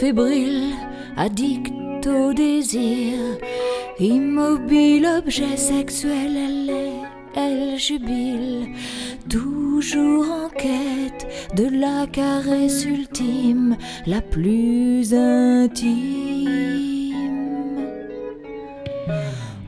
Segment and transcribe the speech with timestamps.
[0.00, 0.72] fébrile,
[1.18, 3.18] addict au désir,
[3.98, 7.02] immobile, objet sexuel, elle est,
[7.36, 8.68] elle jubile,
[9.28, 13.76] toujours en quête de la caresse ultime,
[14.06, 16.48] la plus intime.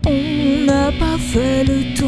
[0.07, 2.02] On n'a pas fait le tour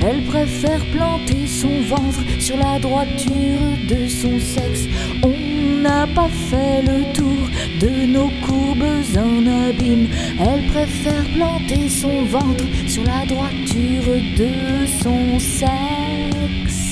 [0.00, 4.86] Elle préfère planter son ventre sur la droiture de son sexe.
[5.22, 7.48] On n'a pas fait le tour
[7.80, 8.84] de nos courbes
[9.16, 10.08] en abîme.
[10.38, 16.88] Elle préfère planter son ventre sur la droiture de son sexe.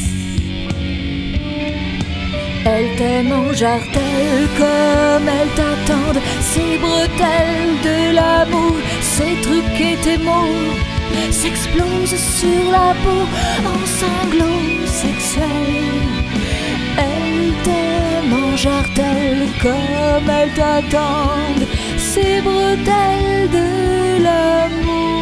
[2.65, 10.19] Elle t'aime en jartelle comme elle t'attendent, ces bretelles de l'amour, ces trucs et tes
[10.19, 10.96] mots
[11.31, 13.23] s'explosent sur la peau
[13.73, 16.27] en sanglots sexuels.
[16.99, 17.37] Elle
[18.33, 21.67] en jartelle comme elle t'attendent,
[21.99, 23.69] ces bretelles de
[24.25, 25.17] l'amour.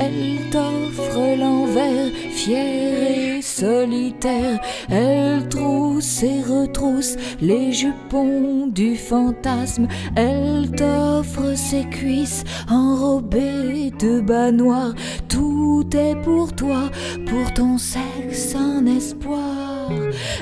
[0.00, 3.17] Elle t'offre l'envers, fière et
[3.58, 4.60] solitaire.
[4.88, 9.88] Elle trousse et retrousse les jupons du fantasme.
[10.14, 14.94] Elle t'offre ses cuisses enrobées de bas noirs.
[15.28, 16.90] Tout est pour toi,
[17.26, 19.90] pour ton sexe un espoir.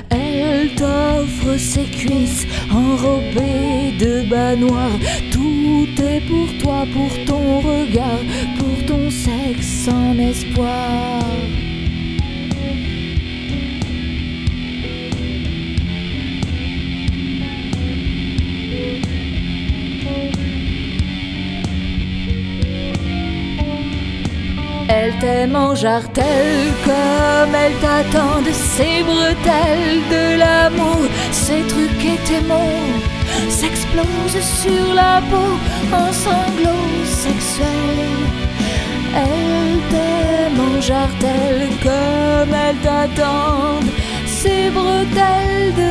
[0.09, 4.99] Elle t'offre ses cuisses enrobées de bas noirs.
[5.31, 8.23] Tout est pour toi, pour ton regard,
[8.59, 11.06] pour ton sexe sans espoir.
[25.07, 32.19] Elle t'aime en jartelle comme elle t'attend de ses bretelles de l'amour, ses trucs et
[32.27, 32.91] tes mots
[33.47, 35.53] s'explosent sur la peau
[35.93, 38.25] en sanglots sexuels.
[39.15, 40.81] Elle t'aime en
[41.83, 43.79] comme elle t'attend,
[44.25, 45.86] ses bretelles de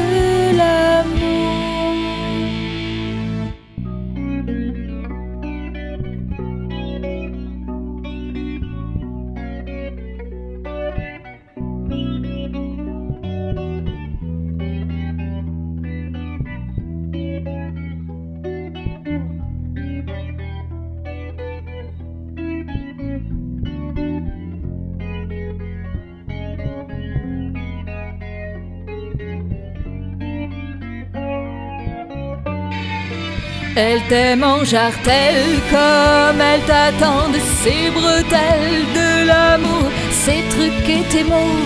[33.79, 41.03] Elle t'aime en jartelle comme elle t'attend de ses bretelles de l'amour, ses trucs et
[41.13, 41.61] tes mots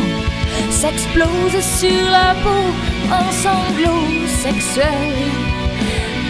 [0.71, 2.65] s'explosent sur la peau
[3.13, 5.37] en sanglots sexuels.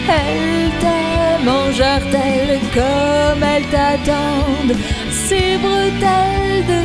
[0.07, 4.45] Elle t'aime en jartelle comme elle t'attend
[5.09, 6.80] ses bretelles de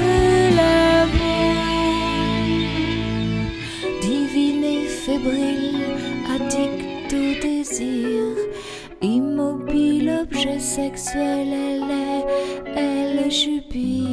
[10.57, 12.25] Immobile, objet sexuel, elle est,
[12.77, 14.06] elle jubile.